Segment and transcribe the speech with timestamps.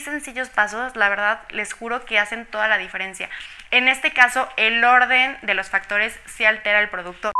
[0.00, 3.28] sencillos pasos, la verdad, les juro que hacen toda la diferencia.
[3.70, 7.32] En este caso, el orden de los factores sí altera el producto.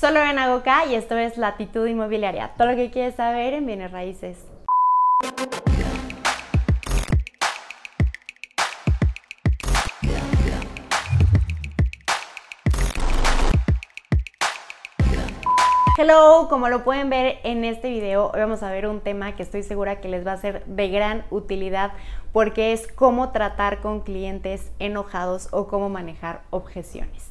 [0.00, 2.52] Solo en Agoca y esto es Latitud Inmobiliaria.
[2.56, 4.46] Todo lo que quieres saber en bienes raíces.
[15.98, 19.42] Hello, como lo pueden ver en este video, hoy vamos a ver un tema que
[19.42, 21.92] estoy segura que les va a ser de gran utilidad
[22.32, 27.30] porque es cómo tratar con clientes enojados o cómo manejar objeciones.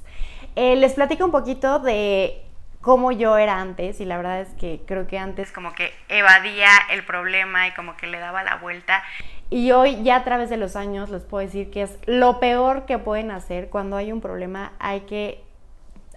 [0.56, 2.44] Eh, les platico un poquito de
[2.82, 6.70] cómo yo era antes y la verdad es que creo que antes como que evadía
[6.92, 9.02] el problema y como que le daba la vuelta.
[9.50, 12.86] Y hoy ya a través de los años les puedo decir que es lo peor
[12.86, 15.44] que pueden hacer cuando hay un problema, hay que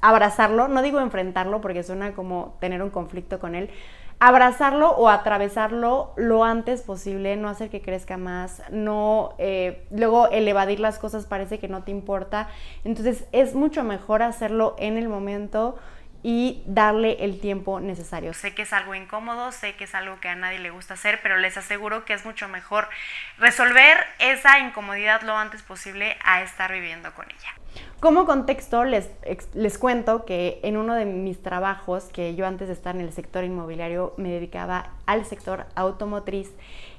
[0.04, 3.70] abrazarlo, no digo enfrentarlo porque suena como tener un conflicto con él,
[4.18, 10.46] abrazarlo o atravesarlo lo antes posible, no hacer que crezca más, no, eh, luego el
[10.46, 12.48] evadir las cosas parece que no te importa,
[12.84, 15.76] entonces es mucho mejor hacerlo en el momento
[16.24, 18.32] y darle el tiempo necesario.
[18.32, 21.20] Sé que es algo incómodo, sé que es algo que a nadie le gusta hacer,
[21.22, 22.88] pero les aseguro que es mucho mejor
[23.36, 27.84] resolver esa incomodidad lo antes posible a estar viviendo con ella.
[28.00, 29.10] Como contexto, les,
[29.52, 33.12] les cuento que en uno de mis trabajos, que yo antes de estar en el
[33.12, 36.50] sector inmobiliario me dedicaba al sector automotriz,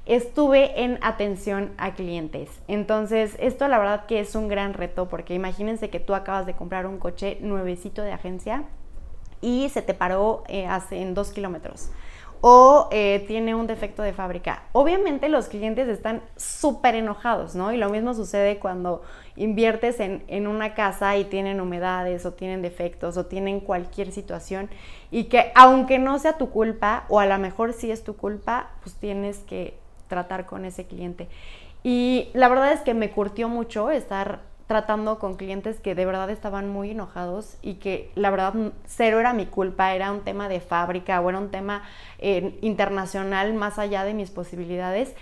[0.06, 2.50] estuve en atención a clientes.
[2.68, 6.53] Entonces, esto la verdad que es un gran reto porque imagínense que tú acabas de
[6.53, 8.66] comprar un coche nuevecito de agencia
[9.45, 11.91] y se te paró eh, hace, en dos kilómetros
[12.41, 14.63] o eh, tiene un defecto de fábrica.
[14.71, 17.71] Obviamente los clientes están súper enojados, ¿no?
[17.71, 19.03] Y lo mismo sucede cuando
[19.35, 24.69] inviertes en, en, una casa y tienen humedades o tienen defectos o tienen cualquier situación
[25.09, 28.69] y que aunque no sea tu culpa o a lo mejor sí es tu culpa,
[28.83, 31.27] pues tienes que tratar con ese cliente.
[31.83, 36.30] Y la verdad es que me curtió mucho estar tratando con clientes que de verdad
[36.30, 38.53] estaban muy enojados y que la verdad
[38.85, 41.84] cero era mi culpa, era un tema de fábrica o era un tema
[42.19, 45.13] eh, internacional más allá de mis posibilidades.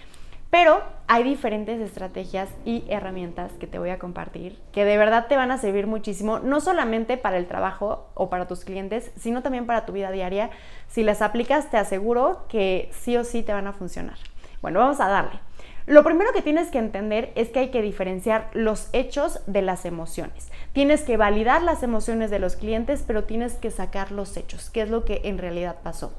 [0.54, 5.36] Pero hay diferentes estrategias y herramientas que te voy a compartir que de verdad te
[5.36, 9.66] van a servir muchísimo, no solamente para el trabajo o para tus clientes, sino también
[9.66, 10.52] para tu vida diaria.
[10.88, 14.18] Si las aplicas, te aseguro que sí o sí te van a funcionar.
[14.62, 15.40] Bueno, vamos a darle.
[15.86, 19.84] Lo primero que tienes que entender es que hay que diferenciar los hechos de las
[19.84, 20.50] emociones.
[20.72, 24.84] Tienes que validar las emociones de los clientes, pero tienes que sacar los hechos, qué
[24.84, 26.14] es lo que en realidad pasó.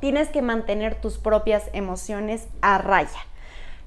[0.00, 3.20] Tienes que mantener tus propias emociones a raya.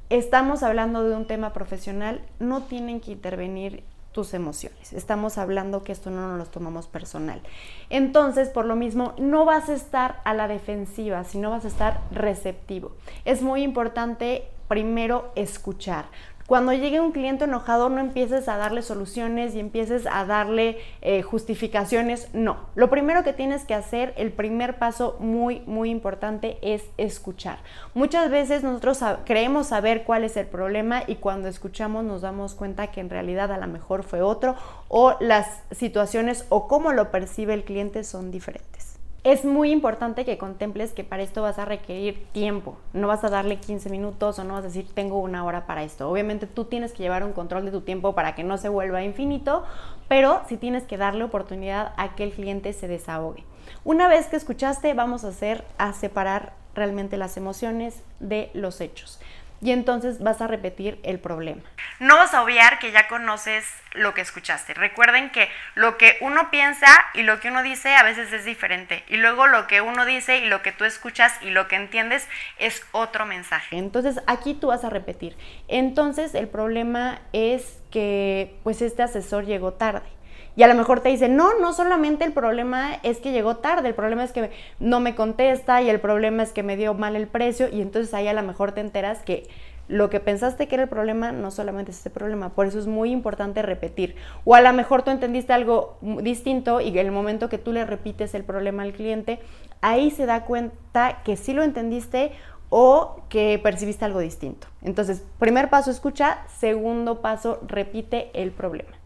[0.09, 4.93] Estamos hablando de un tema profesional, no tienen que intervenir tus emociones.
[4.93, 7.41] Estamos hablando que esto no nos lo tomamos personal.
[7.89, 12.01] Entonces, por lo mismo, no vas a estar a la defensiva, sino vas a estar
[12.11, 12.93] receptivo.
[13.25, 16.05] Es muy importante primero escuchar.
[16.47, 21.21] Cuando llegue un cliente enojado, no empieces a darle soluciones y empieces a darle eh,
[21.21, 22.29] justificaciones.
[22.33, 22.55] No.
[22.75, 27.57] Lo primero que tienes que hacer, el primer paso muy, muy importante es escuchar.
[27.93, 32.91] Muchas veces nosotros creemos saber cuál es el problema y cuando escuchamos nos damos cuenta
[32.91, 34.55] que en realidad a lo mejor fue otro
[34.87, 38.96] o las situaciones o cómo lo percibe el cliente son diferentes
[39.27, 42.77] es muy importante que contemples que para esto vas a requerir tiempo.
[42.93, 45.83] No vas a darle 15 minutos o no vas a decir tengo una hora para
[45.83, 46.09] esto.
[46.09, 49.03] Obviamente tú tienes que llevar un control de tu tiempo para que no se vuelva
[49.03, 49.65] infinito,
[50.07, 53.43] pero sí tienes que darle oportunidad a que el cliente se desahogue.
[53.83, 59.19] Una vez que escuchaste, vamos a hacer a separar realmente las emociones de los hechos
[59.61, 61.61] y entonces vas a repetir el problema.
[61.99, 64.73] No vas a obviar que ya conoces lo que escuchaste.
[64.73, 69.03] Recuerden que lo que uno piensa y lo que uno dice a veces es diferente.
[69.07, 72.27] Y luego lo que uno dice y lo que tú escuchas y lo que entiendes
[72.59, 73.77] es otro mensaje.
[73.77, 75.35] Entonces aquí tú vas a repetir.
[75.67, 80.16] Entonces el problema es que pues este asesor llegó tarde.
[80.55, 83.89] Y a lo mejor te dice, no, no solamente el problema es que llegó tarde,
[83.89, 87.15] el problema es que no me contesta y el problema es que me dio mal
[87.15, 89.47] el precio y entonces ahí a lo mejor te enteras que
[89.87, 92.87] lo que pensaste que era el problema no solamente es ese problema, por eso es
[92.87, 94.15] muy importante repetir.
[94.43, 97.85] O a lo mejor tú entendiste algo distinto y en el momento que tú le
[97.85, 99.39] repites el problema al cliente,
[99.81, 102.31] ahí se da cuenta que sí lo entendiste
[102.69, 104.67] o que percibiste algo distinto.
[104.81, 108.96] Entonces, primer paso escucha, segundo paso repite el problema.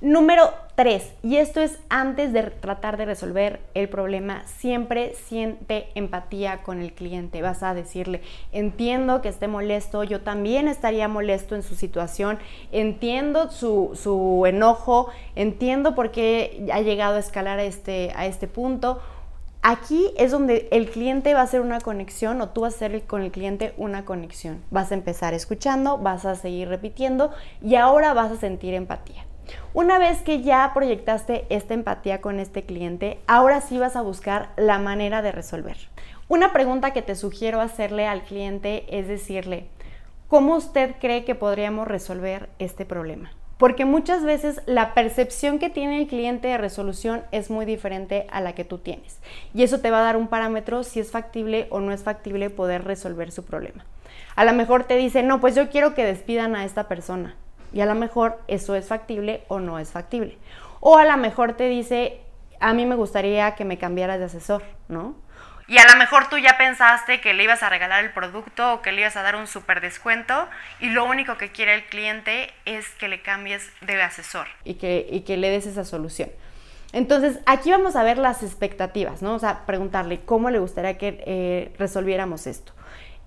[0.00, 6.62] Número 3, y esto es antes de tratar de resolver el problema, siempre siente empatía
[6.62, 7.42] con el cliente.
[7.42, 8.22] Vas a decirle,
[8.52, 12.38] entiendo que esté molesto, yo también estaría molesto en su situación,
[12.70, 19.00] entiendo su, enojo, entiendo por qué ha llegado a escalar a este, a este punto
[19.62, 23.02] aquí es donde el cliente va a hacer una conexión o tú vas a hacer
[23.02, 24.62] con el cliente una conexión.
[24.70, 29.26] Vas a empezar escuchando, vas a seguir repitiendo y ahora vas a sentir empatía.
[29.74, 34.50] Una vez que ya proyectaste esta empatía con este cliente, ahora sí vas a buscar
[34.56, 35.76] la manera de resolver.
[36.28, 39.66] Una pregunta que te sugiero hacerle al cliente es decirle,
[40.28, 43.30] ¿cómo usted cree que podríamos resolver este problema?
[43.58, 48.40] Porque muchas veces la percepción que tiene el cliente de resolución es muy diferente a
[48.40, 49.18] la que tú tienes.
[49.52, 52.50] Y eso te va a dar un parámetro si es factible o no es factible
[52.50, 53.84] poder resolver su problema.
[54.36, 57.34] A lo mejor te dice, no, pues yo quiero que despidan a esta persona.
[57.72, 60.38] Y a lo mejor eso es factible o no es factible.
[60.80, 62.20] O a lo mejor te dice,
[62.60, 65.16] a mí me gustaría que me cambiaras de asesor, ¿no?
[65.68, 68.80] Y a lo mejor tú ya pensaste que le ibas a regalar el producto o
[68.80, 70.48] que le ibas a dar un súper descuento
[70.80, 74.46] y lo único que quiere el cliente es que le cambies de asesor.
[74.64, 76.30] Y que, y que le des esa solución.
[76.92, 79.34] Entonces, aquí vamos a ver las expectativas, ¿no?
[79.34, 82.72] O sea, preguntarle cómo le gustaría que eh, resolviéramos esto.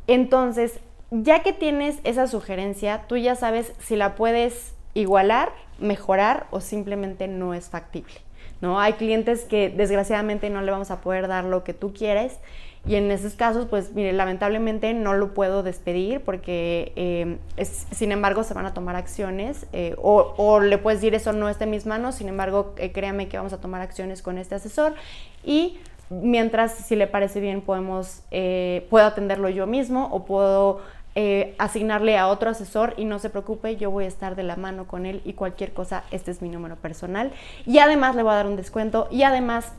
[0.07, 0.79] Entonces,
[1.11, 7.27] ya que tienes esa sugerencia, tú ya sabes si la puedes igualar, mejorar o simplemente
[7.27, 8.13] no es factible.
[8.61, 8.79] ¿no?
[8.79, 12.39] Hay clientes que desgraciadamente no le vamos a poder dar lo que tú quieres
[12.85, 17.37] y en esos casos, pues mire, lamentablemente no lo puedo despedir porque eh,
[17.91, 21.65] sin embargo se van a tomar acciones eh, o, le puedes decir eso no está
[21.65, 24.95] en mis manos, sin embargo eh, créame que vamos a tomar acciones con este asesor
[25.43, 25.77] y
[26.09, 28.23] mientras si le parece bien podemos,
[28.89, 30.81] puedo atenderlo yo mismo o puedo
[31.13, 34.55] eh, asignarle a otro asesor y no se preocupe, yo voy a estar de la
[34.55, 37.31] mano con él y cualquier cosa, este es mi número personal.
[37.65, 39.73] Y además le voy a dar un descuento y además,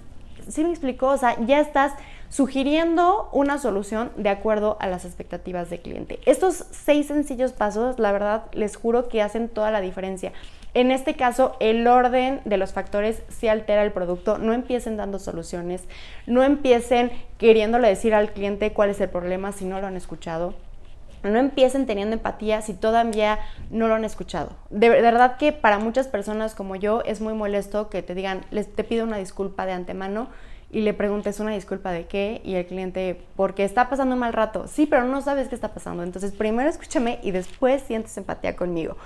[0.47, 1.95] si me explicó, o sea, ya estás
[2.29, 6.21] sugiriendo una solución de acuerdo a las expectativas del cliente.
[6.27, 10.33] Estos seis sencillos pasos, la verdad, les juro que hacen toda la diferencia.
[10.75, 14.39] En este caso, el orden de los factores sí altera el producto.
[14.39, 15.83] No empiecen dando soluciones,
[16.27, 20.55] no empiecen queriéndole decir al cliente cuál es el problema si no lo han escuchado
[21.31, 23.39] no empiecen teniendo empatía si todavía
[23.71, 24.51] no lo han escuchado.
[24.71, 28.73] De verdad que para muchas personas como yo es muy molesto que te digan, les
[28.73, 30.29] te pido una disculpa de antemano
[30.73, 34.33] y le preguntes una disculpa de qué y el cliente, porque está pasando un mal
[34.33, 34.67] rato.
[34.67, 36.03] Sí, pero no sabes qué está pasando.
[36.03, 38.97] Entonces, primero escúchame y después sientes empatía conmigo.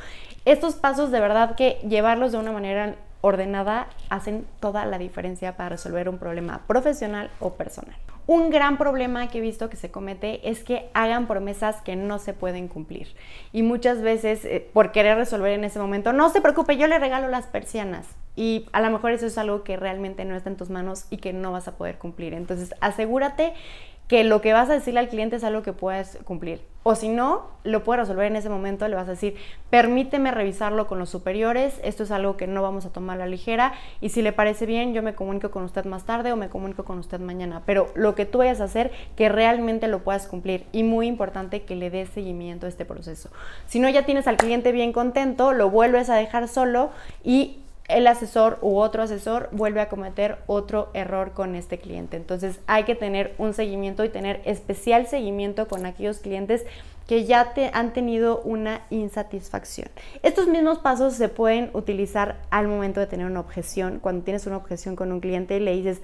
[0.44, 2.94] Estos pasos de verdad que llevarlos de una manera
[3.26, 7.96] ordenada hacen toda la diferencia para resolver un problema profesional o personal.
[8.28, 12.18] Un gran problema que he visto que se comete es que hagan promesas que no
[12.18, 13.08] se pueden cumplir.
[13.52, 16.98] Y muchas veces, eh, por querer resolver en ese momento, no se preocupe, yo le
[16.98, 18.06] regalo las persianas.
[18.34, 21.16] Y a lo mejor eso es algo que realmente no está en tus manos y
[21.18, 22.34] que no vas a poder cumplir.
[22.34, 23.54] Entonces, asegúrate
[24.08, 26.60] que lo que vas a decirle al cliente es algo que puedas cumplir.
[26.84, 29.34] O si no, lo puedes resolver en ese momento, le vas a decir,
[29.70, 33.26] permíteme revisarlo con los superiores, esto es algo que no vamos a tomar a la
[33.26, 36.48] ligera y si le parece bien, yo me comunico con usted más tarde o me
[36.48, 37.62] comunico con usted mañana.
[37.66, 41.62] Pero lo que tú vayas a hacer, que realmente lo puedas cumplir y muy importante
[41.62, 43.30] que le des seguimiento a este proceso.
[43.66, 46.90] Si no, ya tienes al cliente bien contento, lo vuelves a dejar solo
[47.24, 52.16] y el asesor u otro asesor vuelve a cometer otro error con este cliente.
[52.16, 56.64] Entonces hay que tener un seguimiento y tener especial seguimiento con aquellos clientes
[57.06, 59.88] que ya te han tenido una insatisfacción.
[60.22, 64.00] Estos mismos pasos se pueden utilizar al momento de tener una objeción.
[64.00, 66.02] Cuando tienes una objeción con un cliente y le dices,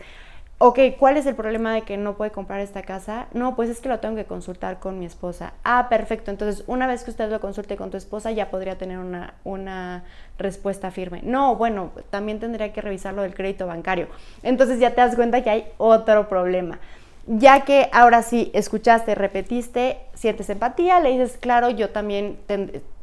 [0.58, 3.26] ok, ¿cuál es el problema de que no puede comprar esta casa?
[3.32, 5.54] No, pues es que lo tengo que consultar con mi esposa.
[5.64, 6.30] Ah, perfecto.
[6.30, 10.04] Entonces, una vez que usted lo consulte con tu esposa, ya podría tener una, una
[10.38, 11.20] respuesta firme.
[11.24, 14.06] No, bueno, también tendría que revisar lo del crédito bancario.
[14.44, 16.78] Entonces ya te das cuenta que hay otro problema.
[17.26, 22.38] Ya que ahora sí escuchaste, repetiste, sientes empatía, le dices, claro, yo también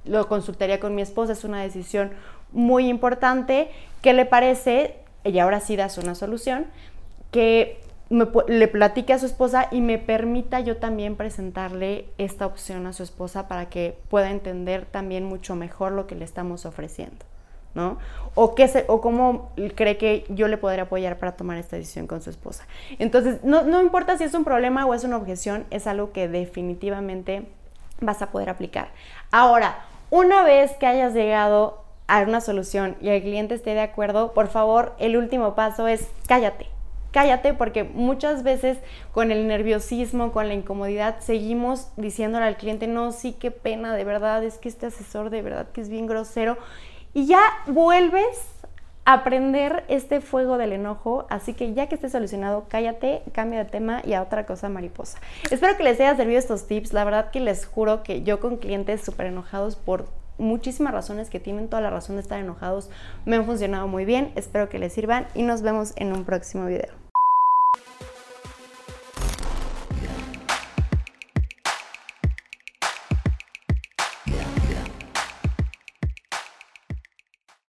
[0.05, 2.12] lo consultaría con mi esposa, es una decisión
[2.51, 3.69] muy importante.
[4.01, 4.95] ¿Qué le parece?
[5.25, 6.65] Y ahora sí das una solución
[7.31, 7.79] que
[8.48, 13.03] le platique a su esposa y me permita yo también presentarle esta opción a su
[13.03, 17.24] esposa para que pueda entender también mucho mejor lo que le estamos ofreciendo,
[17.75, 18.00] ¿no?
[18.33, 22.21] O, qué o cómo cree que yo le podría apoyar para tomar esta decisión con
[22.21, 22.65] su esposa.
[22.98, 26.27] Entonces, no, no importa si es un problema o es una objeción, es algo que
[26.27, 27.45] definitivamente
[28.01, 28.89] vas a poder aplicar.
[29.29, 34.33] Ahora, una vez que hayas llegado a una solución y el cliente esté de acuerdo,
[34.33, 36.78] por favor, el último paso es cállate
[37.11, 38.77] cállate porque muchas veces
[39.11, 44.03] con el nerviosismo, con la incomodidad, seguimos diciéndole al cliente, no, sí, qué pena, de
[44.03, 46.57] verdad, es que este asesor de verdad que es bien grosero.
[47.13, 48.37] Y ya vuelves
[49.05, 53.69] a aprender este fuego del enojo, así que ya que esté solucionado, cállate, cambia de
[53.69, 55.19] tema y a otra cosa mariposa.
[55.49, 58.57] Espero que les haya servido estos tips, la verdad que les juro que yo con
[58.57, 60.05] clientes súper enojados por
[60.37, 62.89] muchísimas razones que tienen toda la razón de estar enojados
[63.25, 66.65] me han funcionado muy bien, espero que les sirvan y nos vemos en un próximo
[66.65, 66.99] video.